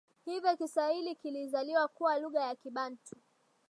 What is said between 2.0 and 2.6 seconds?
lugha ya